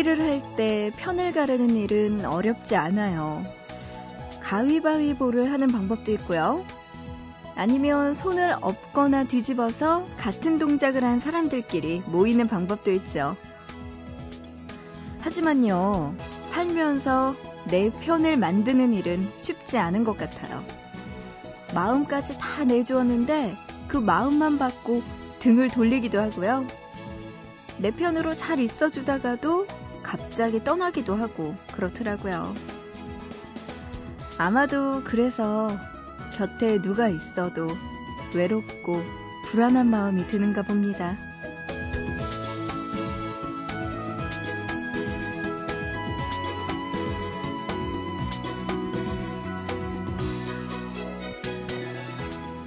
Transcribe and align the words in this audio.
놀이를 0.00 0.18
할때 0.18 0.90
편을 0.96 1.32
가르는 1.32 1.76
일은 1.76 2.24
어렵지 2.24 2.74
않아요. 2.74 3.42
가위바위보를 4.40 5.52
하는 5.52 5.68
방법도 5.68 6.10
있고요. 6.12 6.64
아니면 7.54 8.14
손을 8.14 8.56
엎거나 8.62 9.24
뒤집어서 9.24 10.06
같은 10.16 10.58
동작을 10.58 11.04
한 11.04 11.20
사람들끼리 11.20 12.02
모이는 12.06 12.48
방법도 12.48 12.90
있죠. 12.92 13.36
하지만요, 15.20 16.14
살면서 16.44 17.36
내 17.66 17.90
편을 17.90 18.38
만드는 18.38 18.94
일은 18.94 19.30
쉽지 19.36 19.76
않은 19.76 20.04
것 20.04 20.16
같아요. 20.16 20.64
마음까지 21.74 22.38
다 22.38 22.64
내주었는데 22.64 23.54
그 23.86 23.98
마음만 23.98 24.58
받고 24.58 25.02
등을 25.40 25.68
돌리기도 25.68 26.18
하고요. 26.18 26.66
내 27.76 27.90
편으로 27.90 28.32
잘 28.32 28.60
있어주다가도 28.60 29.66
갑자기 30.10 30.64
떠나기도 30.64 31.14
하고 31.14 31.54
그렇더라고요. 31.72 32.52
아마도 34.38 35.02
그래서 35.04 35.68
곁에 36.36 36.82
누가 36.82 37.06
있어도 37.06 37.68
외롭고 38.34 39.00
불안한 39.44 39.86
마음이 39.88 40.26
드는가 40.26 40.62
봅니다. 40.62 41.16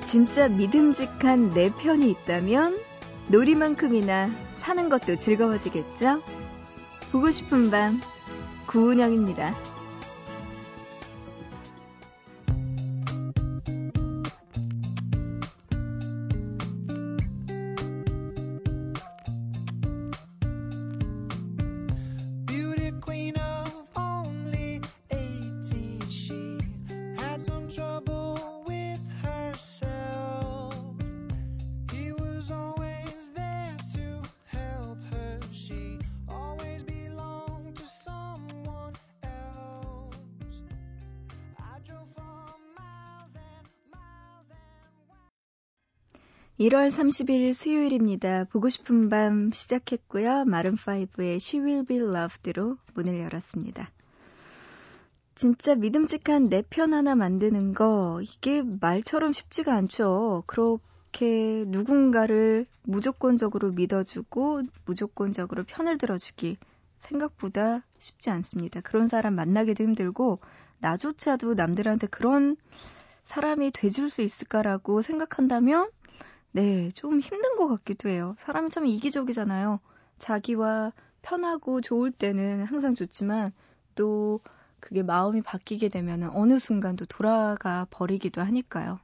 진짜 0.05 0.47
믿음직한 0.47 1.49
내 1.49 1.73
편이 1.73 2.09
있다면 2.09 2.79
놀이만큼이나 3.27 4.29
사는 4.53 4.87
것도 4.87 5.17
즐거워지겠죠? 5.17 6.21
보고 7.13 7.29
싶은 7.29 7.69
밤, 7.69 8.01
구은영입니다. 8.65 9.72
1월 46.59 46.87
30일 46.87 47.55
수요일입니다. 47.55 48.43
보고 48.43 48.69
싶은 48.69 49.09
밤 49.09 49.51
시작했고요. 49.51 50.43
마른5의 50.45 51.37
She 51.37 51.63
Will 51.63 51.83
Be 51.83 51.97
Loved로 51.97 52.77
문을 52.93 53.19
열었습니다. 53.21 53.89
진짜 55.33 55.73
믿음직한 55.73 56.49
내 56.49 56.61
편 56.61 56.93
하나 56.93 57.15
만드는 57.15 57.73
거, 57.73 58.21
이게 58.21 58.61
말처럼 58.61 59.31
쉽지가 59.31 59.73
않죠. 59.73 60.43
그렇게 60.45 61.63
누군가를 61.65 62.67
무조건적으로 62.83 63.71
믿어주고, 63.71 64.61
무조건적으로 64.85 65.63
편을 65.63 65.97
들어주기, 65.97 66.57
생각보다 66.99 67.81
쉽지 67.97 68.29
않습니다. 68.29 68.79
그런 68.81 69.07
사람 69.07 69.33
만나기도 69.33 69.83
힘들고, 69.83 70.37
나조차도 70.81 71.55
남들한테 71.55 72.05
그런 72.07 72.57
사람이 73.23 73.71
돼줄 73.71 74.11
수 74.11 74.21
있을까라고 74.21 75.01
생각한다면, 75.01 75.89
네, 76.53 76.89
좀 76.91 77.19
힘든 77.19 77.55
것 77.55 77.67
같기도 77.67 78.09
해요. 78.09 78.35
사람이 78.37 78.69
참 78.69 78.85
이기적이잖아요. 78.85 79.79
자기와 80.19 80.93
편하고 81.23 81.81
좋을 81.81 82.11
때는 82.11 82.65
항상 82.65 82.93
좋지만 82.93 83.51
또 83.95 84.39
그게 84.79 85.01
마음이 85.01 85.41
바뀌게 85.41 85.89
되면 85.89 86.29
어느 86.33 86.59
순간도 86.59 87.05
돌아가 87.05 87.87
버리기도 87.89 88.41
하니까요. 88.41 88.99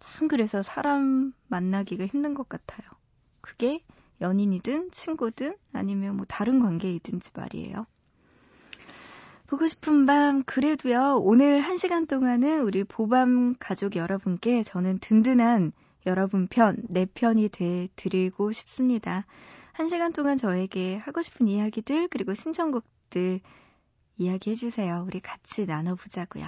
참 0.00 0.28
그래서 0.28 0.60
사람 0.60 1.32
만나기가 1.48 2.04
힘든 2.06 2.34
것 2.34 2.48
같아요. 2.48 2.86
그게 3.40 3.82
연인이든 4.20 4.90
친구든 4.90 5.56
아니면 5.72 6.16
뭐 6.16 6.26
다른 6.28 6.60
관계이든지 6.60 7.30
말이에요. 7.34 7.86
보고 9.46 9.66
싶은 9.66 10.04
밤 10.04 10.42
그래도요 10.42 11.20
오늘 11.22 11.60
한 11.60 11.76
시간 11.76 12.06
동안은 12.06 12.62
우리 12.62 12.84
보밤 12.84 13.54
가족 13.58 13.96
여러분께 13.96 14.62
저는 14.62 14.98
든든한 14.98 15.72
여러분 16.06 16.46
편, 16.48 16.76
내 16.88 17.06
편이 17.06 17.48
돼 17.50 17.88
드리고 17.96 18.52
싶습니다. 18.52 19.24
한 19.72 19.88
시간 19.88 20.12
동안 20.12 20.36
저에게 20.36 20.96
하고 20.96 21.22
싶은 21.22 21.48
이야기들, 21.48 22.08
그리고 22.08 22.34
신청곡들 22.34 23.40
이야기해 24.18 24.56
주세요. 24.56 25.04
우리 25.06 25.20
같이 25.20 25.66
나눠보자고요. 25.66 26.46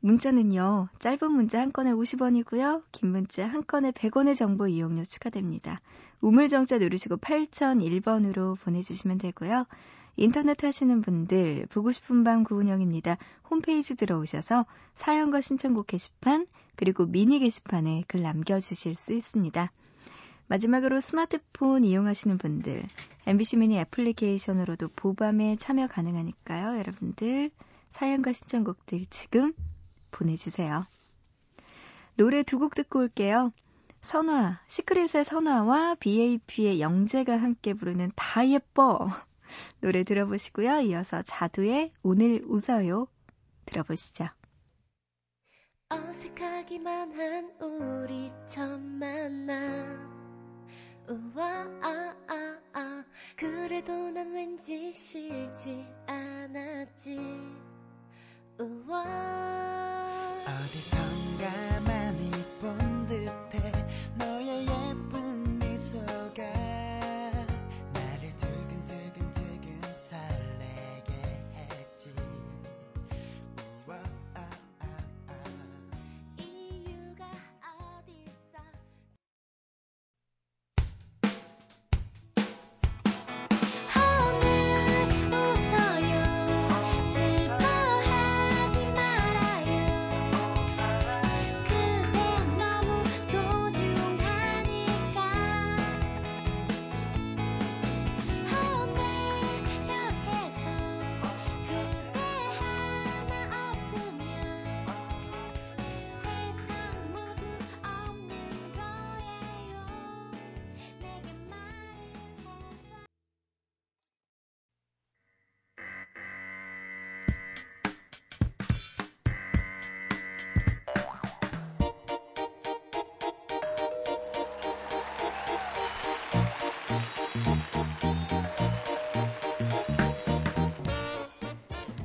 문자는요, 0.00 0.88
짧은 0.98 1.32
문자 1.32 1.60
한 1.60 1.72
건에 1.72 1.90
50원이고요, 1.90 2.82
긴 2.92 3.10
문자 3.10 3.46
한 3.46 3.64
건에 3.66 3.90
100원의 3.90 4.36
정보 4.36 4.68
이용료 4.68 5.02
추가됩니다. 5.04 5.80
우물정자 6.20 6.78
누르시고 6.78 7.16
8001번으로 7.16 8.58
보내주시면 8.60 9.18
되고요. 9.18 9.66
인터넷 10.16 10.62
하시는 10.62 11.02
분들 11.02 11.66
보고 11.70 11.90
싶은 11.92 12.24
밤 12.24 12.44
구은영입니다. 12.44 13.16
홈페이지 13.50 13.96
들어오셔서 13.96 14.66
사연과 14.94 15.40
신청곡 15.40 15.86
게시판 15.88 16.46
그리고 16.76 17.06
미니 17.06 17.38
게시판에 17.40 18.04
글 18.06 18.22
남겨주실 18.22 18.96
수 18.96 19.12
있습니다. 19.12 19.72
마지막으로 20.46 21.00
스마트폰 21.00 21.84
이용하시는 21.84 22.38
분들 22.38 22.86
MBC 23.26 23.56
미니 23.56 23.78
애플리케이션으로도 23.78 24.88
보밤에 24.94 25.56
참여 25.56 25.86
가능하니까요. 25.88 26.78
여러분들 26.78 27.50
사연과 27.90 28.32
신청곡들 28.32 29.06
지금 29.10 29.54
보내주세요. 30.10 30.84
노래 32.16 32.42
두 32.42 32.58
곡 32.58 32.74
듣고 32.74 33.00
올게요. 33.00 33.52
선화, 34.00 34.60
시크릿의 34.68 35.24
선화와 35.24 35.96
BAP의 35.98 36.80
영재가 36.80 37.36
함께 37.38 37.72
부르는 37.72 38.12
다 38.14 38.46
예뻐 38.46 39.08
노래 39.80 40.04
들어보시고요. 40.04 40.80
이어서 40.80 41.22
자두의 41.22 41.92
오늘 42.02 42.42
웃어요 42.46 43.08
들어보시죠. 43.66 44.28
어색하기만 45.88 47.12
한 47.12 47.50
우리 47.60 48.32
처음 48.46 48.80
만나 48.98 49.54
우와 51.08 51.44
아, 51.82 52.16
아, 52.28 52.58
아. 52.72 53.04
그래도 53.36 54.10
난 54.10 54.32
왠지 54.32 54.92
싫지 54.94 55.86
않았지 56.06 57.18
우와 58.58 59.04
어디선가 60.46 61.80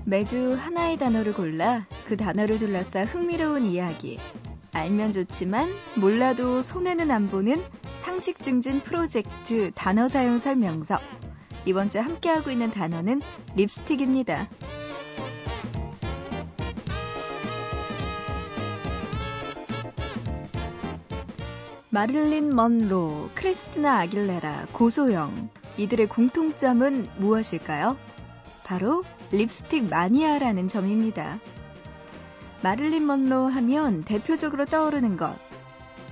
매주 0.09 0.57
하나의 0.59 0.97
단어를 0.97 1.33
골라 1.33 1.85
그 2.07 2.17
단어를 2.17 2.57
둘러싸 2.57 3.06
흥미로운 3.06 3.63
이야기. 3.65 4.17
알면 4.71 5.11
좋지만 5.11 5.69
몰라도 5.97 6.63
손해는 6.63 7.11
안 7.11 7.27
보는 7.27 7.63
상식 7.97 8.39
증진 8.39 8.81
프로젝트 8.81 9.69
단어 9.75 10.07
사용 10.07 10.39
설명서. 10.39 10.97
이번 11.65 11.89
주 11.89 12.00
함께하고 12.00 12.50
있는 12.50 12.71
단어는 12.71 13.21
립스틱입니다. 13.56 14.50
마릴린 21.91 22.56
먼로, 22.56 23.29
크리스티나 23.35 24.00
아길레라, 24.00 24.69
고소영. 24.73 25.50
이들의 25.77 26.09
공통점은 26.09 27.07
무엇일까요? 27.19 27.95
바로 28.63 29.03
립스틱 29.31 29.90
마니아라는 29.90 30.68
점입니다. 30.68 31.40
마릴린 32.62 33.06
먼로 33.06 33.48
하면 33.48 34.04
대표적으로 34.04 34.66
떠오르는 34.66 35.18
것. 35.18 35.38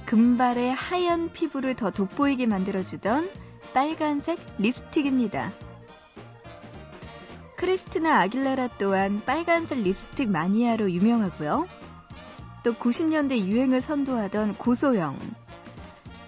금발의 0.06 0.74
하얀 0.74 1.31
피부를 1.31 1.75
더 1.75 1.92
돋보이게 1.92 2.46
만들어주던 2.46 3.30
빨간색 3.74 4.40
립스틱입니다. 4.58 5.52
크리스티나 7.58 8.22
아길레라 8.22 8.69
또한 8.78 9.22
빨간색 9.25 9.80
립스틱 9.80 10.30
마니아로 10.30 10.92
유명하고요. 10.92 11.68
또 12.64 12.74
90년대 12.74 13.46
유행을 13.46 13.81
선도하던 13.81 14.56
고소영. 14.58 15.18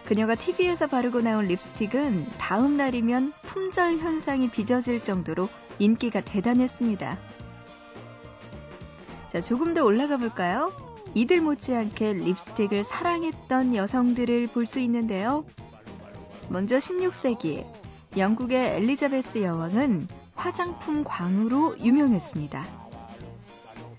그녀가 0.05 0.33
TV에서 0.33 0.87
바르고 0.87 1.21
나온 1.21 1.45
립스틱은 1.45 2.29
다음 2.39 2.77
날이면 2.77 3.31
품절 3.43 3.99
현상이 3.99 4.49
빚어질 4.49 5.01
정도로 5.03 5.47
인기가 5.79 6.21
대단했습니다. 6.21 7.17
자, 9.29 9.41
조금 9.41 9.73
더 9.73 9.83
올라가 9.83 10.17
볼까요? 10.17 10.71
이들 11.15 11.41
못지않게 11.41 12.13
립스틱을 12.13 12.83
사랑했던 12.83 13.75
여성들을 13.75 14.47
볼 14.47 14.65
수 14.65 14.79
있는데요. 14.79 15.45
먼저 16.49 16.77
16세기 16.77 17.65
영국의 18.17 18.75
엘리자베스 18.77 19.41
여왕은 19.43 20.07
화장품 20.35 21.03
광으로 21.03 21.77
유명했습니다. 21.79 22.65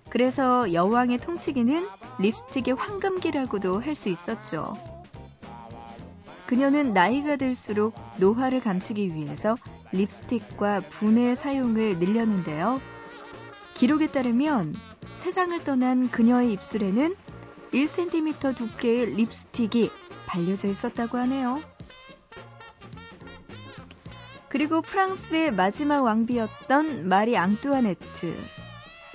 그래서 0.09 0.73
여왕의 0.73 1.19
통치기는 1.19 1.87
립스틱의 2.19 2.75
황금기라고도 2.75 3.81
할 3.81 3.94
수 3.94 4.09
있었죠. 4.09 4.77
그녀는 6.47 6.93
나이가 6.93 7.37
들수록 7.37 7.94
노화를 8.19 8.61
감추기 8.61 9.15
위해서 9.15 9.56
립스틱과 9.93 10.81
분해 10.81 11.35
사용을 11.35 11.99
늘렸는데요. 11.99 12.81
기록에 13.75 14.09
따르면 14.09 14.75
세상을 15.15 15.65
떠난 15.65 16.11
그녀의 16.11 16.53
입술에는 16.53 17.15
1cm 17.73 18.57
두께의 18.57 19.15
립스틱이 19.15 19.91
발려져 20.27 20.69
있었다고 20.69 21.19
하네요. 21.19 21.61
그리고 24.49 24.83
프랑스의 24.83 25.53
마지막 25.53 26.03
왕비였던 26.03 27.09
마리 27.09 27.37
앙뚜아네트. 27.37 28.35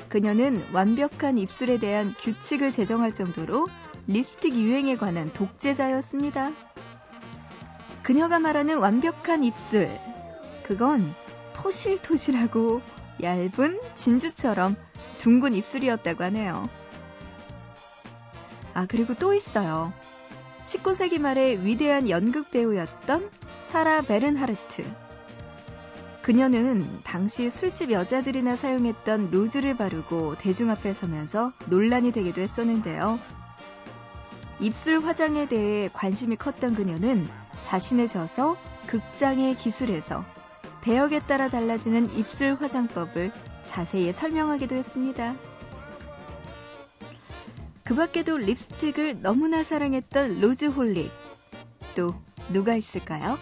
그녀는 0.07 0.63
완벽한 0.71 1.37
입술에 1.37 1.77
대한 1.77 2.13
규칙을 2.17 2.71
제정할 2.71 3.13
정도로 3.13 3.67
립스틱 4.07 4.55
유행에 4.55 4.95
관한 4.95 5.33
독재자였습니다. 5.33 6.51
그녀가 8.01 8.39
말하는 8.39 8.77
완벽한 8.77 9.43
입술. 9.43 9.89
그건 10.65 11.13
토실토실하고 11.53 12.81
얇은 13.21 13.79
진주처럼 13.93 14.75
둥근 15.19 15.53
입술이었다고 15.53 16.23
하네요. 16.23 16.67
아, 18.73 18.87
그리고 18.87 19.13
또 19.13 19.35
있어요. 19.35 19.93
19세기 20.65 21.19
말에 21.19 21.63
위대한 21.63 22.09
연극 22.09 22.49
배우였던 22.49 23.29
사라 23.61 24.01
베른하르트. 24.01 24.91
그녀는 26.23 26.83
당시 27.03 27.51
술집 27.51 27.91
여자들이나 27.91 28.55
사용했던 28.55 29.29
루즈를 29.29 29.77
바르고 29.77 30.35
대중 30.39 30.71
앞에 30.71 30.93
서면서 30.93 31.53
논란이 31.67 32.11
되기도 32.11 32.41
했었는데요. 32.41 33.19
입술 34.59 35.05
화장에 35.05 35.47
대해 35.47 35.91
관심이 35.93 36.35
컸던 36.35 36.73
그녀는 36.73 37.29
자신의 37.61 38.07
저서 38.07 38.57
극장의 38.87 39.57
기술에서 39.57 40.25
배역에 40.85 41.19
따라 41.21 41.49
달라지는 41.49 42.15
입술 42.15 42.57
화장법을 42.59 43.31
자세히 43.63 44.13
설명하기도 44.13 44.75
했습니다. 44.75 45.35
그 47.83 47.95
밖에도 47.95 48.37
립스틱을 48.37 49.23
너무나 49.23 49.63
사랑했던 49.63 50.41
루즈 50.41 50.65
holic. 50.65 51.11
또 51.95 52.13
누가 52.53 52.75
있을까요? 52.75 53.39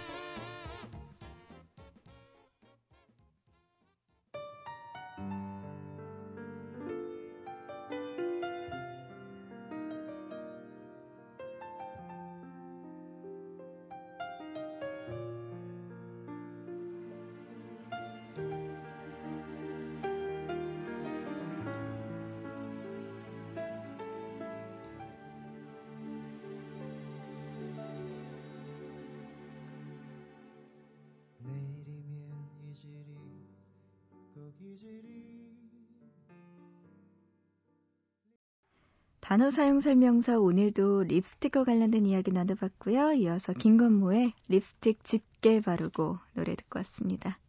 단어 39.34 39.50
사용 39.50 39.80
설명서 39.80 40.40
오늘도 40.40 41.06
립스틱과 41.06 41.64
관련된 41.64 42.06
이야기 42.06 42.32
나눠봤고요. 42.32 43.14
이어서 43.14 43.52
김건모의 43.52 44.34
립스틱 44.48 45.04
짙게 45.04 45.60
바르고 45.60 46.20
노래 46.36 46.56
듣고 46.56 46.78
왔습니다. 46.78 47.40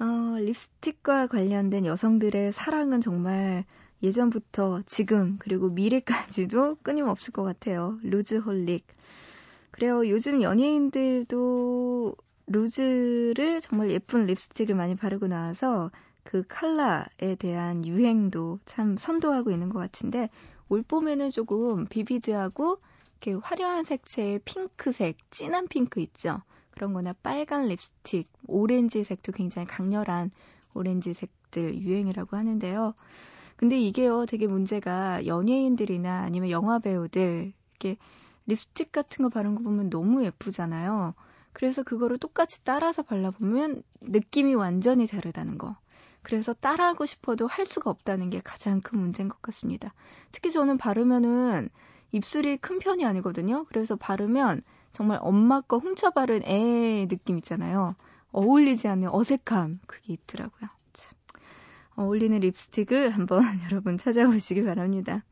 어, 0.00 0.36
립스틱과 0.40 1.28
관련된 1.28 1.86
여성들의 1.86 2.50
사랑은 2.50 3.00
정말 3.00 3.64
예전부터 4.02 4.82
지금 4.84 5.36
그리고 5.38 5.68
미래까지도 5.68 6.78
끊임없을 6.82 7.32
것 7.32 7.44
같아요. 7.44 7.96
루즈홀릭. 8.02 8.84
그래요. 9.70 10.08
요즘 10.08 10.42
연예인들도 10.42 12.16
루즈를 12.48 13.60
정말 13.60 13.92
예쁜 13.92 14.26
립스틱을 14.26 14.74
많이 14.74 14.96
바르고 14.96 15.28
나와서 15.28 15.92
그 16.24 16.42
컬러에 16.48 17.36
대한 17.38 17.86
유행도 17.86 18.58
참 18.64 18.96
선도하고 18.96 19.52
있는 19.52 19.68
것 19.68 19.78
같은데 19.78 20.30
올 20.68 20.82
봄에는 20.82 21.30
조금 21.30 21.86
비비드하고 21.86 22.78
이렇게 23.20 23.40
화려한 23.42 23.84
색채의 23.84 24.40
핑크색, 24.44 25.18
진한 25.30 25.68
핑크 25.68 26.00
있죠. 26.00 26.42
그런 26.70 26.92
거나 26.92 27.14
빨간 27.22 27.68
립스틱, 27.68 28.28
오렌지색도 28.48 29.32
굉장히 29.32 29.66
강렬한 29.66 30.30
오렌지색들 30.74 31.78
유행이라고 31.78 32.36
하는데요. 32.36 32.94
근데 33.56 33.78
이게요, 33.80 34.26
되게 34.26 34.46
문제가 34.46 35.24
연예인들이나 35.26 36.22
아니면 36.22 36.50
영화 36.50 36.80
배우들, 36.80 37.52
이렇게 37.70 37.96
립스틱 38.46 38.90
같은 38.90 39.22
거 39.22 39.28
바른 39.28 39.54
거 39.54 39.62
보면 39.62 39.90
너무 39.90 40.24
예쁘잖아요. 40.24 41.14
그래서 41.52 41.84
그거를 41.84 42.18
똑같이 42.18 42.64
따라서 42.64 43.02
발라보면 43.02 43.82
느낌이 44.00 44.54
완전히 44.54 45.06
다르다는 45.06 45.56
거. 45.56 45.76
그래서 46.24 46.54
따라하고 46.54 47.06
싶어도 47.06 47.46
할 47.46 47.64
수가 47.64 47.90
없다는 47.90 48.30
게 48.30 48.40
가장 48.42 48.80
큰 48.80 48.98
문제인 48.98 49.28
것 49.28 49.40
같습니다. 49.42 49.94
특히 50.32 50.50
저는 50.50 50.78
바르면은 50.78 51.68
입술이 52.10 52.56
큰 52.56 52.80
편이 52.80 53.04
아니거든요. 53.04 53.64
그래서 53.66 53.94
바르면 53.94 54.62
정말 54.90 55.18
엄마 55.20 55.60
거 55.60 55.78
훔쳐 55.78 56.10
바른 56.10 56.42
애 56.44 57.06
느낌 57.08 57.36
있잖아요. 57.38 57.94
어울리지 58.32 58.88
않는 58.88 59.08
어색함 59.08 59.80
그게 59.86 60.14
있더라고요. 60.14 60.68
참. 60.92 61.18
어울리는 61.96 62.38
립스틱을 62.40 63.10
한번 63.10 63.42
여러분 63.70 63.98
찾아보시기 63.98 64.64
바랍니다. 64.64 65.24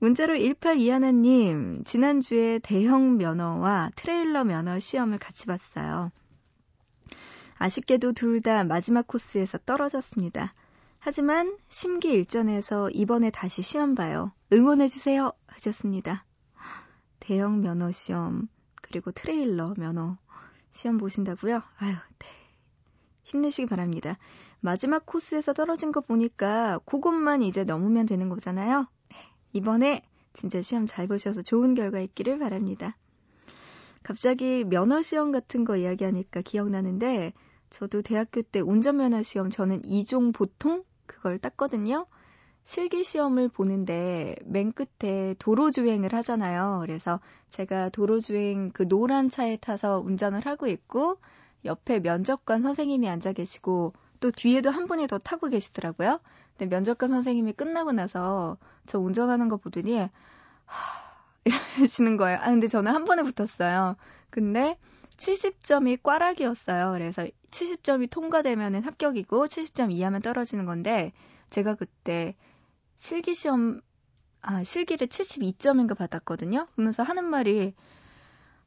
문자로 0.00 0.34
1821님, 0.34 1.84
지난주에 1.86 2.58
대형 2.58 3.16
면허와 3.16 3.90
트레일러 3.96 4.44
면허 4.44 4.78
시험을 4.78 5.18
같이 5.18 5.46
봤어요. 5.46 6.10
아쉽게도 7.56 8.12
둘 8.12 8.40
다 8.40 8.64
마지막 8.64 9.06
코스에서 9.06 9.58
떨어졌습니다. 9.58 10.54
하지만 10.98 11.56
심기 11.68 12.08
일전에서 12.12 12.90
이번에 12.90 13.30
다시 13.30 13.62
시험 13.62 13.94
봐요. 13.94 14.32
응원해주세요. 14.52 15.32
하셨습니다. 15.46 16.24
대형 17.20 17.60
면허 17.60 17.92
시험, 17.92 18.48
그리고 18.82 19.12
트레일러 19.12 19.74
면허 19.78 20.18
시험 20.70 20.98
보신다고요? 20.98 21.62
아유, 21.78 21.92
네. 22.18 22.26
힘내시기 23.24 23.66
바랍니다. 23.66 24.18
마지막 24.60 25.06
코스에서 25.06 25.52
떨어진 25.52 25.92
거 25.92 26.00
보니까 26.00 26.80
그것만 26.84 27.42
이제 27.42 27.64
넘으면 27.64 28.06
되는 28.06 28.28
거잖아요. 28.28 28.86
이번에 29.52 30.02
진짜 30.32 30.60
시험 30.62 30.86
잘 30.86 31.06
보셔서 31.06 31.42
좋은 31.42 31.74
결과 31.74 32.00
있기를 32.00 32.38
바랍니다. 32.38 32.96
갑자기 34.04 34.64
면허 34.64 35.00
시험 35.00 35.32
같은 35.32 35.64
거 35.64 35.76
이야기하니까 35.76 36.42
기억나는데 36.42 37.32
저도 37.70 38.02
대학교 38.02 38.42
때 38.42 38.60
운전면허 38.60 39.22
시험 39.22 39.48
저는 39.50 39.82
2종 39.82 40.32
보통 40.32 40.84
그걸 41.06 41.38
땄거든요. 41.38 42.06
실기 42.62 43.02
시험을 43.02 43.48
보는데 43.48 44.36
맨 44.44 44.72
끝에 44.72 45.34
도로 45.38 45.70
주행을 45.70 46.12
하잖아요. 46.14 46.78
그래서 46.82 47.18
제가 47.48 47.88
도로 47.88 48.20
주행 48.20 48.70
그 48.72 48.86
노란 48.86 49.30
차에 49.30 49.56
타서 49.56 50.00
운전을 50.00 50.46
하고 50.46 50.66
있고 50.66 51.16
옆에 51.64 51.98
면접관 52.00 52.60
선생님이 52.60 53.08
앉아 53.08 53.32
계시고 53.32 53.94
또 54.20 54.30
뒤에도 54.30 54.70
한 54.70 54.86
분이 54.86 55.06
더 55.06 55.18
타고 55.18 55.48
계시더라고요. 55.48 56.20
근데 56.56 56.74
면접관 56.74 57.08
선생님이 57.08 57.54
끝나고 57.54 57.92
나서 57.92 58.58
저 58.84 58.98
운전하는 58.98 59.48
거 59.48 59.56
보더니 59.56 59.98
하, 59.98 61.03
이러시는 61.44 62.16
거예요. 62.16 62.38
아, 62.40 62.46
근데 62.46 62.66
저는 62.68 62.92
한 62.92 63.04
번에 63.04 63.22
붙었어요. 63.22 63.96
근데 64.30 64.78
70점이 65.16 66.02
꽈락이었어요. 66.02 66.92
그래서 66.92 67.26
70점이 67.50 68.10
통과되면 68.10 68.82
합격이고 68.82 69.46
70점 69.46 69.92
이하면 69.92 70.22
떨어지는 70.22 70.64
건데 70.64 71.12
제가 71.50 71.74
그때 71.74 72.34
실기 72.96 73.34
시험 73.34 73.80
아, 74.40 74.62
실기를 74.62 75.06
72점인가 75.06 75.96
받았거든요. 75.96 76.66
그러면서 76.74 77.02
하는 77.02 77.24
말이 77.24 77.74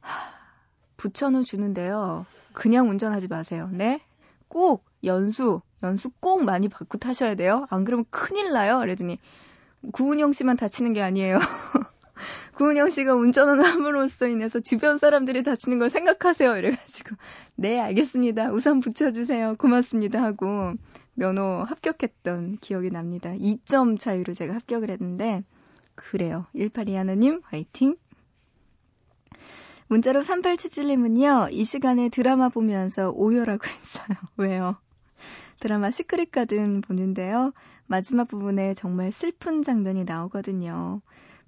하, 0.00 0.30
붙여는 0.96 1.44
주는데요. 1.44 2.26
그냥 2.52 2.88
운전하지 2.90 3.28
마세요. 3.28 3.68
네? 3.72 4.00
꼭 4.48 4.84
연수, 5.04 5.60
연수 5.82 6.10
꼭 6.18 6.42
많이 6.44 6.68
받고 6.68 6.98
타셔야 6.98 7.36
돼요. 7.36 7.66
안 7.70 7.84
그러면 7.84 8.06
큰일 8.10 8.52
나요. 8.52 8.78
그러더니 8.78 9.18
구은영 9.92 10.32
씨만 10.32 10.56
다치는 10.56 10.94
게 10.94 11.02
아니에요. 11.02 11.38
구은영 12.54 12.90
씨가 12.90 13.14
운전을 13.14 13.64
함으로써 13.64 14.26
인해서 14.26 14.60
주변 14.60 14.98
사람들이 14.98 15.42
다치는 15.42 15.78
걸 15.78 15.90
생각하세요. 15.90 16.56
이래가지고, 16.56 17.16
네, 17.56 17.80
알겠습니다. 17.80 18.52
우선 18.52 18.80
붙여주세요. 18.80 19.56
고맙습니다. 19.56 20.22
하고, 20.22 20.74
면허 21.14 21.64
합격했던 21.64 22.58
기억이 22.60 22.90
납니다. 22.90 23.30
2점 23.30 23.98
차이로 23.98 24.34
제가 24.34 24.54
합격을 24.54 24.90
했는데, 24.90 25.42
그래요. 25.94 26.46
182 26.54 26.94
하나님, 26.94 27.40
화이팅! 27.44 27.96
문자로 29.88 30.20
3877님은요, 30.20 31.48
이 31.50 31.64
시간에 31.64 32.08
드라마 32.08 32.48
보면서 32.48 33.10
오열하고 33.10 33.62
있어요. 33.82 34.18
왜요? 34.36 34.76
드라마 35.60 35.90
시크릿 35.90 36.30
가든 36.30 36.82
보는데요. 36.82 37.52
마지막 37.86 38.28
부분에 38.28 38.74
정말 38.74 39.10
슬픈 39.10 39.62
장면이 39.62 40.04
나오거든요. 40.04 41.00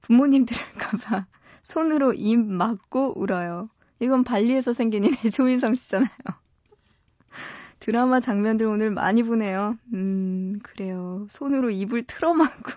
부모님 0.02 0.44
들을까봐 0.44 1.26
손으로 1.62 2.12
입 2.14 2.38
막고 2.38 3.18
울어요. 3.18 3.68
이건 4.00 4.24
발리에서 4.24 4.72
생긴 4.72 5.04
일이 5.04 5.30
조인성 5.30 5.74
씨잖아요. 5.74 6.08
드라마 7.80 8.20
장면들 8.20 8.66
오늘 8.66 8.90
많이 8.90 9.22
보네요. 9.22 9.78
음, 9.92 10.58
그래요. 10.62 11.26
손으로 11.30 11.70
입을 11.70 12.04
틀어막고, 12.04 12.72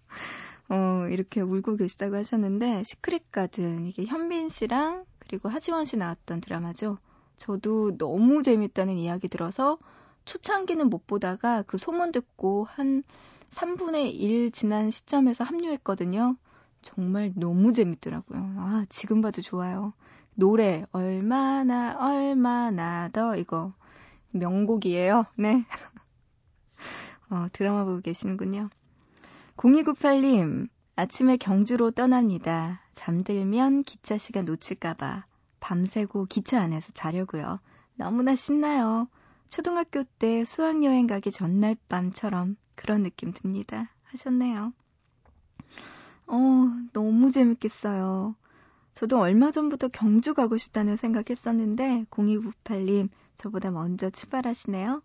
어, 0.70 1.06
이렇게 1.10 1.40
울고 1.40 1.76
계시다고 1.76 2.16
하셨는데, 2.16 2.82
시크릿 2.84 3.30
가든, 3.32 3.86
이게 3.86 4.04
현빈 4.04 4.48
씨랑, 4.48 5.04
그리고 5.18 5.48
하지원 5.48 5.84
씨 5.84 5.96
나왔던 5.96 6.40
드라마죠. 6.40 6.98
저도 7.36 7.96
너무 7.98 8.42
재밌다는 8.42 8.96
이야기 8.96 9.28
들어서, 9.28 9.78
초창기는 10.24 10.90
못 10.90 11.06
보다가 11.06 11.62
그 11.62 11.78
소문 11.78 12.12
듣고 12.12 12.64
한 12.64 13.02
3분의 13.50 14.12
1 14.14 14.52
지난 14.52 14.90
시점에서 14.90 15.44
합류했거든요. 15.44 16.36
정말 16.82 17.32
너무 17.34 17.72
재밌더라고요. 17.72 18.38
아, 18.58 18.86
지금 18.88 19.20
봐도 19.20 19.42
좋아요. 19.42 19.92
노래, 20.34 20.86
얼마나, 20.92 21.96
얼마나 21.98 23.08
더, 23.12 23.36
이거. 23.36 23.72
명곡이에요. 24.30 25.24
네. 25.36 25.64
어, 27.30 27.46
드라마 27.52 27.84
보고 27.84 28.00
계시는군요. 28.00 28.70
0298님, 29.56 30.68
아침에 30.96 31.36
경주로 31.36 31.90
떠납니다. 31.90 32.80
잠들면 32.94 33.82
기차 33.82 34.18
시간 34.18 34.44
놓칠까봐 34.44 35.26
밤새고 35.60 36.26
기차 36.26 36.60
안에서 36.60 36.92
자려고요. 36.92 37.60
너무나 37.96 38.34
신나요. 38.34 39.08
초등학교 39.48 40.02
때 40.04 40.44
수학여행 40.44 41.06
가기 41.06 41.30
전날 41.30 41.76
밤처럼 41.88 42.56
그런 42.74 43.02
느낌 43.02 43.32
듭니다. 43.32 43.90
하셨네요. 44.04 44.72
어, 46.28 46.70
너무 46.92 47.30
재밌겠어요. 47.30 48.34
저도 48.94 49.18
얼마 49.18 49.50
전부터 49.50 49.88
경주 49.88 50.34
가고 50.34 50.56
싶다는 50.56 50.96
생각했었는데 50.96 52.06
0298님 52.10 53.08
저보다 53.36 53.70
먼저 53.70 54.10
출발하시네요. 54.10 55.02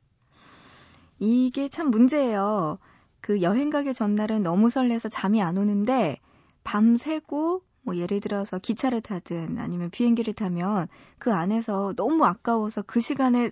이게 1.20 1.70
참 1.70 1.92
문제예요. 1.92 2.80
그 3.22 3.42
여행 3.42 3.70
가기 3.70 3.94
전날은 3.94 4.44
너무 4.44 4.70
설레서 4.70 5.08
잠이 5.08 5.42
안 5.42 5.58
오는데 5.58 6.18
밤 6.64 6.98
새고 6.98 7.62
뭐 7.84 7.96
예를 7.98 8.20
들어서 8.20 8.60
기차를 8.60 9.02
타든 9.02 9.60
아니면 9.60 9.90
비행기를 9.92 10.34
타면 10.34 10.88
그 11.20 11.34
안에서 11.34 11.94
너무 11.96 12.26
아까워서 12.26 12.82
그 12.82 13.00
시간에 13.00 13.52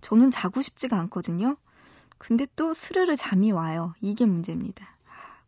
저는 0.00 0.30
자고 0.30 0.60
싶지가 0.60 0.98
않거든요. 1.00 1.56
근데 2.18 2.46
또 2.56 2.74
스르르 2.74 3.14
잠이 3.16 3.52
와요. 3.52 3.94
이게 4.00 4.26
문제입니다. 4.26 4.86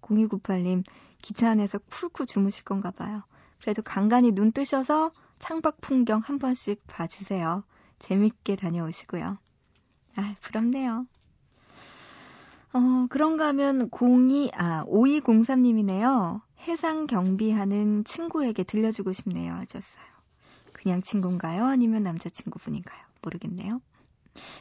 0298님 0.02 0.84
기차 1.22 1.50
안에서 1.50 1.78
쿨쿨 1.78 2.26
주무실 2.26 2.64
건가 2.64 2.90
봐요. 2.90 3.22
그래도 3.60 3.82
간간히 3.82 4.32
눈 4.32 4.52
뜨셔서 4.52 5.12
창밖 5.38 5.80
풍경 5.80 6.20
한 6.20 6.38
번씩 6.38 6.86
봐주세요. 6.86 7.64
재밌게 7.98 8.56
다녀오시고요. 8.56 9.38
아, 10.16 10.34
부럽네요. 10.40 11.06
어, 12.72 13.06
그런가 13.10 13.48
하면 13.48 13.90
02, 13.90 14.50
아, 14.54 14.84
5203님이네요. 14.86 16.40
해상 16.60 17.06
경비하는 17.06 18.04
친구에게 18.04 18.62
들려주고 18.64 19.12
싶네요. 19.12 19.54
하셨어요. 19.54 20.04
그냥 20.72 21.02
친구인가요? 21.02 21.64
아니면 21.66 22.02
남자친구분인가요? 22.02 23.00
모르겠네요. 23.22 23.80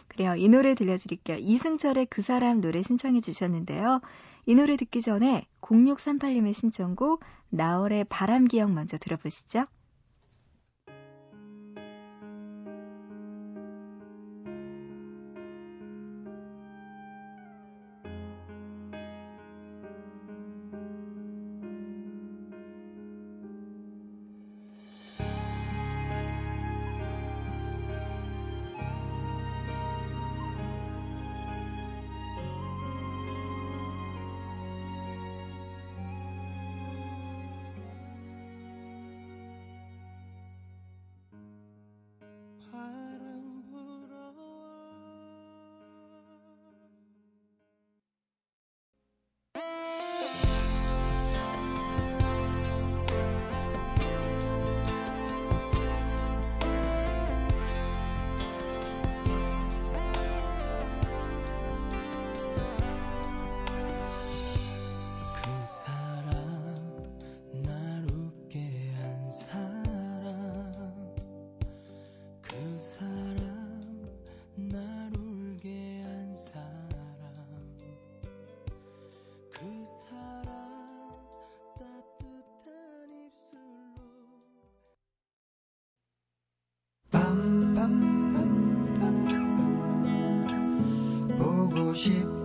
그래요. 0.07 0.35
이 0.35 0.47
노래 0.47 0.75
들려드릴게요. 0.75 1.38
이승철의 1.39 2.07
그 2.07 2.21
사람 2.21 2.61
노래 2.61 2.81
신청해 2.81 3.21
주셨는데요. 3.21 4.01
이 4.45 4.55
노래 4.55 4.75
듣기 4.77 5.01
전에 5.01 5.45
0638님의 5.61 6.53
신청곡 6.53 7.23
나월의 7.49 8.05
바람 8.05 8.45
기억 8.45 8.71
먼저 8.71 8.97
들어보시죠. 8.97 9.65
싶 92.01 92.38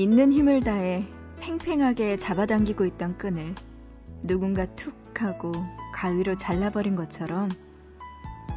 있는 0.00 0.32
힘을 0.32 0.60
다해 0.60 1.06
팽팽하게 1.40 2.16
잡아당기고 2.16 2.86
있던 2.86 3.18
끈을 3.18 3.54
누군가 4.22 4.64
툭 4.64 4.94
하고 5.20 5.52
가위로 5.92 6.38
잘라버린 6.38 6.96
것처럼 6.96 7.50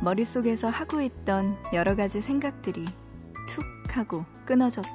머릿속에서 0.01 0.69
하고 0.69 1.01
있던 1.01 1.57
여러 1.73 1.97
가지 1.97 2.21
생각들이 2.21 2.85
툭 3.49 3.65
하고 3.89 4.23
끊어졌다. 4.45 4.89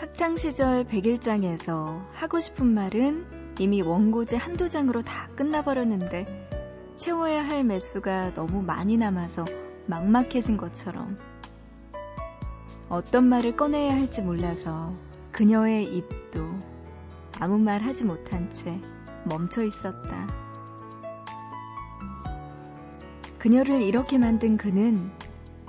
학창시절 0.00 0.86
101장에서 0.86 2.04
하고 2.12 2.40
싶은 2.40 2.66
말은 2.66 3.54
이미 3.60 3.80
원고지 3.80 4.34
한두 4.34 4.68
장으로 4.68 5.02
다 5.02 5.28
끝나버렸는데 5.36 6.48
채워야 6.96 7.46
할 7.46 7.62
매수가 7.62 8.34
너무 8.34 8.60
많이 8.60 8.96
남아서 8.96 9.44
막막해진 9.86 10.56
것처럼 10.56 11.16
어떤 12.88 13.24
말을 13.24 13.56
꺼내야 13.56 13.92
할지 13.92 14.22
몰라서 14.22 14.94
그녀의 15.32 15.84
입도 15.86 16.46
아무 17.40 17.58
말 17.58 17.82
하지 17.82 18.04
못한 18.04 18.50
채 18.50 18.78
멈춰 19.24 19.64
있었다. 19.64 20.28
그녀를 23.38 23.82
이렇게 23.82 24.18
만든 24.18 24.56
그는 24.56 25.10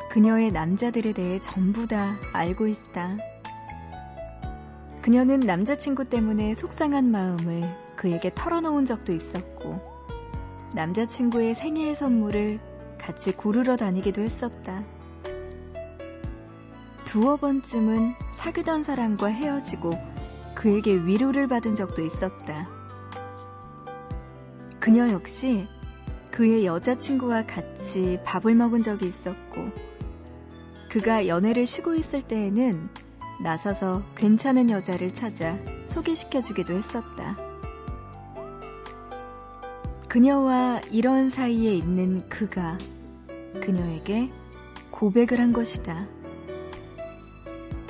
그녀의 0.09 0.51
남자들에 0.51 1.13
대해 1.13 1.39
전부 1.39 1.87
다 1.87 2.15
알고 2.33 2.67
있다. 2.67 3.17
그녀는 5.01 5.39
남자친구 5.39 6.05
때문에 6.05 6.53
속상한 6.53 7.09
마음을 7.11 7.63
그에게 7.95 8.31
털어놓은 8.33 8.85
적도 8.85 9.13
있었고, 9.13 9.81
남자친구의 10.75 11.55
생일 11.55 11.95
선물을 11.95 12.59
같이 12.97 13.31
고르러 13.31 13.75
다니기도 13.75 14.21
했었다. 14.21 14.83
두어 17.19 17.35
번쯤은 17.37 18.13
사귀던 18.29 18.83
사람과 18.83 19.25
헤어지고 19.25 19.89
그에게 20.53 20.93
위로를 20.93 21.47
받은 21.47 21.73
적도 21.73 22.03
있었다. 22.03 22.69
그녀 24.79 25.09
역시 25.09 25.67
그의 26.29 26.67
여자친구와 26.67 27.47
같이 27.47 28.19
밥을 28.23 28.53
먹은 28.53 28.83
적이 28.83 29.07
있었고, 29.07 29.71
그가 30.91 31.25
연애를 31.25 31.65
쉬고 31.65 31.95
있을 31.95 32.21
때에는 32.21 32.87
나서서 33.41 34.03
괜찮은 34.15 34.69
여자를 34.69 35.11
찾아 35.11 35.57
소개시켜 35.87 36.39
주기도 36.39 36.75
했었다. 36.75 37.35
그녀와 40.07 40.81
이런 40.91 41.29
사이에 41.29 41.73
있는 41.73 42.29
그가 42.29 42.77
그녀에게 43.59 44.29
고백을 44.91 45.39
한 45.39 45.51
것이다. 45.51 46.16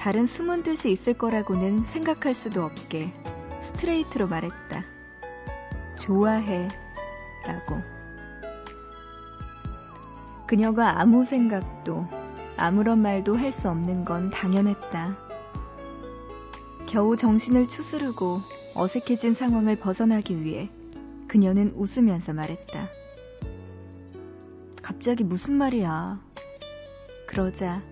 다른 0.08 0.26
숨은 0.26 0.64
뜻이 0.64 0.90
있을 0.90 1.16
거라고는 1.16 1.80
생각할 1.80 2.34
수도 2.34 2.64
없게 2.64 3.12
스트레이트로 3.60 4.30
말했다. 4.30 4.86
좋아해. 6.00 6.70
라고. 7.46 7.82
그녀가 10.48 11.02
아무 11.02 11.26
생각도 11.26 12.08
아무런 12.56 13.02
말도 13.02 13.36
할 13.36 13.52
수 13.52 13.68
없는 13.70 14.06
건 14.06 14.30
당연했다. 14.30 15.18
겨우 16.88 17.18
정신을 17.18 17.68
추스르고 17.68 18.40
어색해진 18.76 19.34
상황을 19.34 19.76
벗어나기 19.76 20.42
위해 20.42 20.70
그녀는 21.28 21.74
웃으면서 21.76 22.32
말했다. 22.32 22.88
갑자기 24.82 25.26
무슨 25.26 25.56
말이야? 25.56 26.22
그러자 27.26 27.84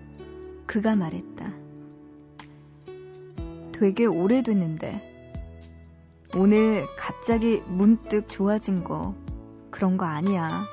그가 0.64 0.96
말했다. 0.96 1.65
되게 3.78 4.06
오래됐는데 4.06 5.02
오늘 6.34 6.86
갑자기 6.96 7.62
문득 7.68 8.26
좋아진 8.26 8.82
거 8.82 9.14
그런 9.70 9.98
거 9.98 10.06
아니야. 10.06 10.64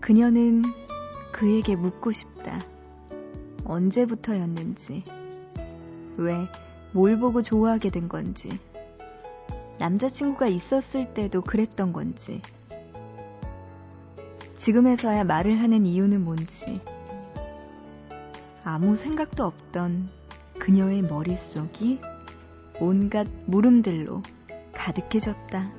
그녀는 0.00 0.62
그에게 1.32 1.74
묻고 1.74 2.12
싶다. 2.12 2.60
언제부터였는지. 3.64 5.04
왜, 6.18 6.36
뭘 6.92 7.18
보고 7.18 7.40
좋아하게 7.40 7.88
된 7.88 8.08
건지. 8.08 8.50
남자친구가 9.78 10.48
있었을 10.48 11.14
때도 11.14 11.40
그랬던 11.40 11.94
건지. 11.94 12.42
지금에서야 14.58 15.24
말을 15.24 15.58
하는 15.60 15.86
이유는 15.86 16.22
뭔지. 16.22 16.82
아무 18.64 18.94
생각도 18.94 19.44
없던 19.44 20.10
그녀의 20.58 21.02
머릿속이 21.02 22.00
온갖 22.80 23.26
물음들로 23.46 24.22
가득해졌다. 24.72 25.70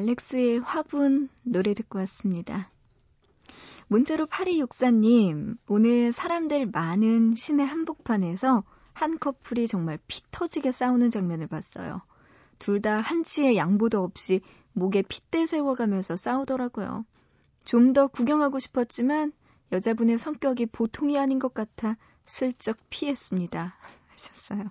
알렉스의 0.00 0.60
화분 0.60 1.28
노래 1.42 1.74
듣고 1.74 1.98
왔습니다. 2.00 2.70
문자로 3.88 4.26
8264님, 4.26 5.58
오늘 5.66 6.12
사람들 6.12 6.66
많은 6.66 7.34
시내 7.34 7.64
한복판에서 7.64 8.62
한 8.92 9.18
커플이 9.18 9.66
정말 9.66 9.98
피 10.06 10.22
터지게 10.30 10.70
싸우는 10.70 11.10
장면을 11.10 11.48
봤어요. 11.48 12.00
둘 12.58 12.80
다 12.80 13.00
한치의 13.00 13.56
양보도 13.56 14.02
없이 14.02 14.40
목에 14.72 15.02
핏대 15.02 15.46
세워가면서 15.46 16.16
싸우더라고요. 16.16 17.04
좀 17.64 17.92
더 17.92 18.06
구경하고 18.06 18.58
싶었지만 18.58 19.32
여자분의 19.72 20.18
성격이 20.18 20.66
보통이 20.66 21.18
아닌 21.18 21.38
것 21.38 21.52
같아 21.52 21.96
슬쩍 22.24 22.78
피했습니다. 22.88 23.76
하셨어요. 24.08 24.70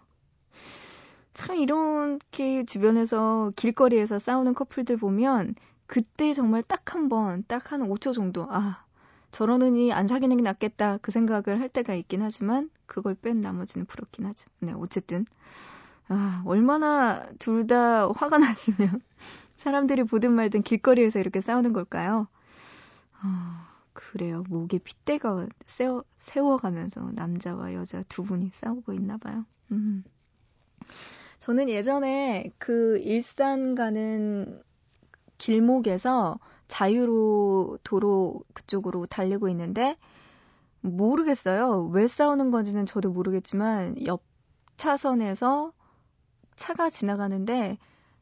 참 1.33 1.55
이렇게 1.57 2.65
주변에서 2.65 3.51
길거리에서 3.55 4.19
싸우는 4.19 4.53
커플들 4.53 4.97
보면 4.97 5.55
그때 5.87 6.33
정말 6.33 6.61
딱 6.63 6.93
한 6.95 7.09
번, 7.09 7.43
딱 7.47 7.71
한 7.71 7.81
5초 7.83 8.13
정도, 8.13 8.45
아, 8.49 8.83
저러느니 9.31 9.93
안 9.93 10.07
사귀는 10.07 10.37
게 10.37 10.43
낫겠다 10.43 10.97
그 11.01 11.11
생각을 11.11 11.59
할 11.61 11.69
때가 11.69 11.93
있긴 11.95 12.21
하지만 12.23 12.69
그걸 12.87 13.15
뺀 13.15 13.41
나머지는 13.41 13.85
부럽긴 13.85 14.25
하죠. 14.27 14.49
네, 14.59 14.73
어쨌든. 14.73 15.25
아, 16.09 16.43
얼마나 16.45 17.25
둘 17.39 17.67
다 17.67 18.09
화가 18.11 18.37
났으면 18.39 19.01
사람들이 19.57 20.03
보든 20.05 20.33
말든 20.33 20.63
길거리에서 20.63 21.19
이렇게 21.19 21.41
싸우는 21.41 21.73
걸까요? 21.73 22.27
아, 23.21 23.69
그래요. 23.93 24.43
목에 24.49 24.79
핏대가 24.79 25.47
세워, 25.65 26.03
세워가면서 26.19 27.11
남자와 27.13 27.73
여자 27.73 28.01
두 28.09 28.23
분이 28.23 28.51
싸우고 28.53 28.93
있나 28.93 29.17
봐요. 29.17 29.45
음. 29.71 30.03
저는 31.49 31.67
예전에 31.67 32.51
그 32.59 32.99
일산 32.99 33.73
가는 33.73 34.61
길목에서 35.39 36.37
자유로 36.67 37.79
도로 37.83 38.43
그쪽으로 38.53 39.07
달리고 39.07 39.49
있는데 39.49 39.97
모르겠어요. 40.81 41.89
왜 41.91 42.07
싸우는 42.07 42.51
건지는 42.51 42.85
저도 42.85 43.09
모르겠지만 43.09 44.05
옆 44.05 44.21
차선에서 44.77 45.73
차가 46.55 46.91
지나가는데 46.91 47.79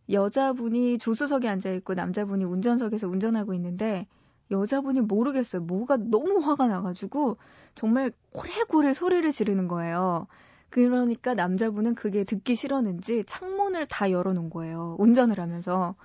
여자분이 0.10 0.98
조수석에 0.98 1.50
앉아 1.50 1.72
있고 1.72 1.96
남자분이 1.96 2.46
운전석에서 2.46 3.10
운전하고 3.10 3.54
있는데 3.56 4.08
여자분이 4.52 5.02
모르겠어요. 5.02 5.64
뭐가 5.64 5.98
너무 5.98 6.40
화가 6.40 6.68
나가지고 6.68 7.36
정말 7.76 8.10
고래고래 8.32 8.94
소리를 8.94 9.30
지르는 9.34 9.68
거예요. 9.68 10.28
그러니까 10.70 11.34
남자분은 11.34 11.96
그게 11.96 12.24
듣기 12.24 12.56
싫었는지 12.56 13.24
창문을 13.26 13.86
다 13.88 14.12
열어놓은 14.12 14.50
거예요. 14.50 14.96
운전을 15.00 15.40
하면서. 15.40 15.96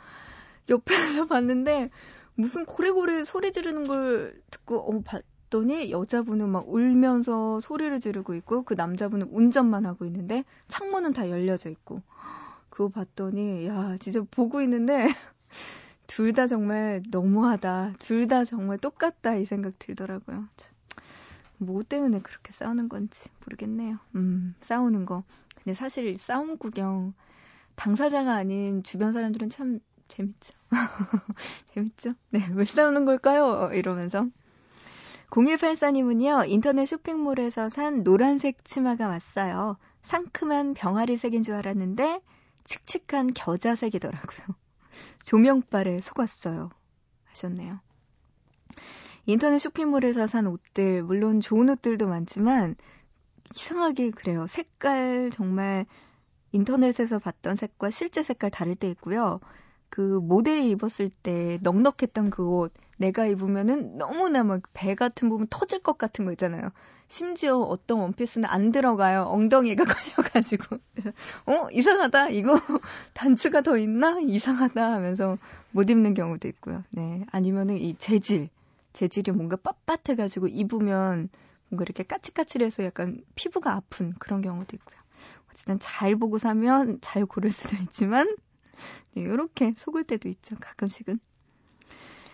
옆에서 0.70 1.26
봤는데 1.26 1.90
무슨 2.34 2.64
고래고래 2.64 3.24
소리 3.24 3.52
지르는 3.52 3.86
걸 3.86 4.40
듣고 4.50 4.78
어, 4.78 5.00
봤더니 5.02 5.90
여자분은 5.90 6.48
막 6.48 6.68
울면서 6.68 7.60
소리를 7.60 7.98
지르고 8.00 8.34
있고 8.34 8.62
그 8.62 8.74
남자분은 8.74 9.28
운전만 9.30 9.86
하고 9.86 10.04
있는데 10.06 10.44
창문은 10.68 11.12
다 11.12 11.28
열려져 11.30 11.70
있고 11.70 12.02
그거 12.70 12.88
봤더니 12.88 13.66
야 13.66 13.96
진짜 14.00 14.22
보고 14.30 14.62
있는데 14.62 15.08
둘 16.06 16.32
다 16.34 16.46
정말 16.46 17.02
너무하다 17.10 17.94
둘 17.98 18.28
다 18.28 18.44
정말 18.44 18.78
똑같다 18.78 19.36
이 19.36 19.44
생각 19.44 19.78
들더라고요. 19.78 20.46
참. 20.56 20.71
뭐 21.58 21.82
때문에 21.82 22.20
그렇게 22.20 22.52
싸우는 22.52 22.88
건지 22.88 23.28
모르겠네요. 23.40 23.98
음, 24.14 24.54
싸우는 24.60 25.06
거. 25.06 25.22
근데 25.56 25.74
사실 25.74 26.16
싸움 26.18 26.58
구경 26.58 27.14
당사자가 27.76 28.34
아닌 28.34 28.82
주변 28.82 29.12
사람들은 29.12 29.50
참 29.50 29.80
재밌죠. 30.08 30.54
재밌죠? 31.74 32.14
네, 32.30 32.46
왜 32.52 32.64
싸우는 32.64 33.04
걸까요? 33.04 33.68
이러면서. 33.72 34.26
0184님은요, 35.30 36.46
인터넷 36.48 36.84
쇼핑몰에서 36.84 37.70
산 37.70 38.04
노란색 38.04 38.64
치마가 38.64 39.08
왔어요. 39.08 39.78
상큼한 40.02 40.74
병아리 40.74 41.16
색인 41.16 41.42
줄 41.42 41.54
알았는데, 41.54 42.20
칙칙한 42.64 43.32
겨자색이더라고요. 43.32 44.56
조명빨에 45.24 46.00
속았어요. 46.00 46.70
하셨네요. 47.30 47.80
인터넷 49.26 49.58
쇼핑몰에서 49.58 50.26
산 50.26 50.46
옷들, 50.46 51.02
물론 51.04 51.40
좋은 51.40 51.68
옷들도 51.70 52.06
많지만, 52.08 52.74
이상하게 53.54 54.10
그래요. 54.10 54.46
색깔 54.46 55.30
정말 55.32 55.86
인터넷에서 56.52 57.18
봤던 57.18 57.56
색과 57.56 57.90
실제 57.90 58.22
색깔 58.22 58.50
다를 58.50 58.74
때 58.74 58.88
있고요. 58.90 59.40
그 59.90 60.00
모델이 60.22 60.70
입었을 60.70 61.10
때 61.22 61.58
넉넉했던 61.62 62.30
그 62.30 62.48
옷 62.48 62.72
내가 62.98 63.26
입으면은 63.26 63.98
너무나 63.98 64.42
막 64.44 64.62
배 64.72 64.94
같은 64.94 65.28
부분 65.28 65.46
터질 65.50 65.80
것 65.80 65.98
같은 65.98 66.24
거 66.24 66.32
있잖아요. 66.32 66.70
심지어 67.08 67.58
어떤 67.58 67.98
원피스는 68.00 68.48
안 68.48 68.72
들어가요. 68.72 69.22
엉덩이가 69.24 69.84
걸려가지고. 69.84 70.76
어? 71.46 71.68
이상하다. 71.72 72.30
이거 72.30 72.54
단추가 73.12 73.60
더 73.62 73.76
있나? 73.76 74.18
이상하다 74.20 74.92
하면서 74.92 75.36
못 75.72 75.90
입는 75.90 76.14
경우도 76.14 76.48
있고요. 76.48 76.84
네. 76.90 77.24
아니면은 77.30 77.76
이 77.78 77.94
재질. 77.98 78.48
재질이 78.92 79.32
뭔가 79.32 79.56
빳빳해가지고 79.56 80.48
입으면 80.50 81.28
뭔가 81.68 81.84
이렇게 81.84 82.02
까칠까칠해서 82.02 82.84
약간 82.84 83.22
피부가 83.34 83.74
아픈 83.74 84.12
그런 84.18 84.42
경우도 84.42 84.76
있고요. 84.76 84.98
어쨌든 85.50 85.78
잘 85.78 86.16
보고 86.16 86.38
사면 86.38 86.98
잘 87.00 87.26
고를 87.26 87.50
수도 87.50 87.76
있지만 87.76 88.36
네, 89.14 89.22
이렇게 89.22 89.72
속을 89.72 90.04
때도 90.04 90.28
있죠. 90.28 90.56
가끔씩은. 90.60 91.20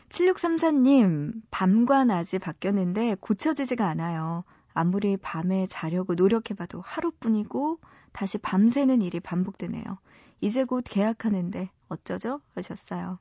7634님, 0.09 1.43
밤과 1.51 2.05
낮이 2.05 2.39
바뀌었는데 2.39 3.17
고쳐지지가 3.21 3.87
않아요. 3.89 4.45
아무리 4.73 5.17
밤에 5.17 5.67
자려고 5.67 6.15
노력해봐도 6.15 6.81
하루뿐이고 6.81 7.81
다시 8.13 8.39
밤새는 8.39 9.03
일이 9.03 9.21
반복되네요. 9.21 9.99
이제 10.41 10.65
곧 10.65 10.85
계약하는데 10.89 11.71
어쩌죠? 11.89 12.41
하셨어요. 12.55 13.19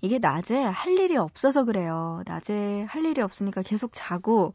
이게 0.00 0.18
낮에 0.18 0.62
할 0.62 0.98
일이 0.98 1.16
없어서 1.16 1.64
그래요. 1.64 2.22
낮에 2.26 2.84
할 2.88 3.04
일이 3.04 3.20
없으니까 3.20 3.62
계속 3.62 3.90
자고 3.92 4.54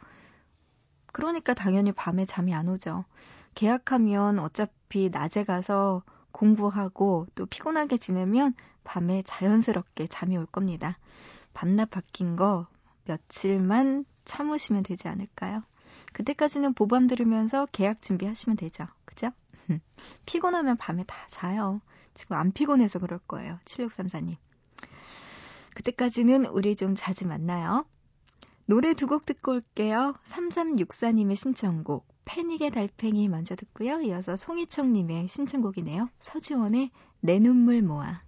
그러니까 1.12 1.53
당연히 1.53 1.91
밤에 1.91 2.25
잠이 2.25 2.53
안 2.53 2.67
오죠. 2.67 3.05
계약하면 3.53 4.39
어차피 4.39 5.10
낮에 5.10 5.43
가서 5.43 6.03
공부하고 6.31 7.27
또 7.36 7.45
피곤하게 7.45 7.97
지내면 7.97 8.53
밤에 8.84 9.21
자연스럽게 9.21 10.08
잠이 10.08 10.36
올 10.36 10.45
겁니다. 10.45 10.97
밤낮 11.53 11.89
바뀐 11.89 12.36
거 12.36 12.67
며칠만 13.05 14.05
참으시면 14.25 14.84
되지 14.84 15.08
않을까요? 15.08 15.63
그때까지는 16.13 16.73
보밤 16.73 17.08
들으면서 17.08 17.67
계약 17.71 18.01
준비하시면 18.01 18.58
되죠. 18.58 18.86
그죠? 19.05 19.31
피곤하면 20.25 20.77
밤에 20.77 21.03
다 21.05 21.15
자요. 21.27 21.81
지금 22.13 22.36
안 22.38 22.51
피곤해서 22.51 22.99
그럴 22.99 23.19
거예요. 23.19 23.60
7634님. 23.65 24.36
그때까지는 25.75 26.45
우리 26.47 26.75
좀 26.75 26.95
자주 26.95 27.27
만나요. 27.27 27.85
노래 28.65 28.95
두 28.95 29.05
곡 29.05 29.25
듣고 29.27 29.51
올게요. 29.51 30.15
3364님의 30.25 31.35
신청곡 31.35 32.07
패닉의 32.25 32.71
달팽이 32.71 33.29
먼저 33.29 33.55
듣고요. 33.55 34.01
이어서 34.01 34.35
송희청님의 34.35 35.27
신청곡이네요. 35.27 36.09
서지원의 36.19 36.89
내 37.19 37.38
눈물 37.38 37.83
모아. 37.83 38.23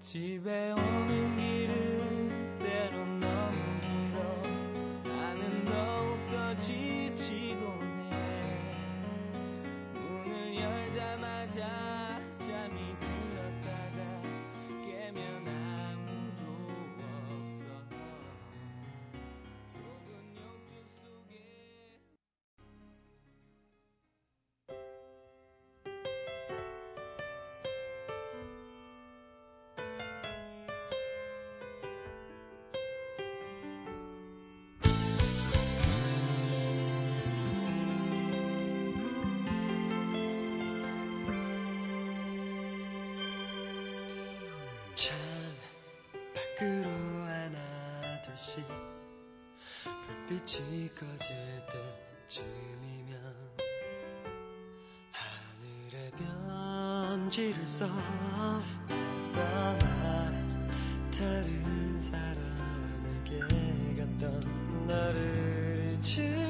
집에 0.00 0.72
오는 0.72 1.36
길은 1.36 1.87
하나둘씩 48.58 48.66
불빛이 50.26 50.94
꺼질 50.94 51.36
때쯤이면 52.28 53.56
하늘에 55.12 56.10
편지를 56.16 57.66
써 57.66 57.86
떠나 59.32 60.32
다른 61.12 62.00
사람에게 62.00 63.38
갔던 63.96 64.40
너를 64.86 65.98
잊을 66.02 66.47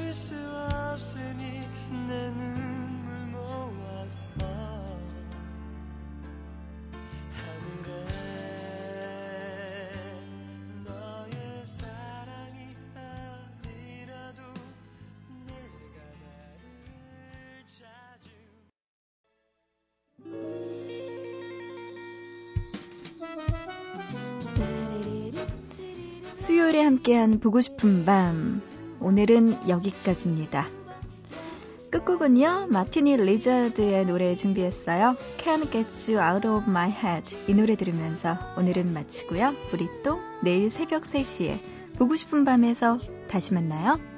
함께한 26.89 27.39
보고 27.39 27.61
싶은 27.61 28.03
밤. 28.03 28.63
오늘은 28.99 29.69
여기까지입니다. 29.69 30.69
끝곡은요, 31.91 32.67
마티니 32.69 33.15
리자드의 33.17 34.07
노래 34.07 34.33
준비했어요. 34.33 35.15
Can't 35.37 35.71
Get 35.71 36.11
You 36.11 36.33
Out 36.33 36.47
of 36.47 36.63
My 36.67 36.89
Head. 36.89 37.37
이 37.47 37.53
노래 37.53 37.75
들으면서 37.75 38.39
오늘은 38.57 38.91
마치고요. 38.91 39.53
우리 39.71 39.87
또 40.03 40.17
내일 40.43 40.71
새벽 40.71 41.03
3시에 41.03 41.59
보고 41.99 42.15
싶은 42.15 42.43
밤에서 42.43 42.97
다시 43.29 43.53
만나요. 43.53 44.08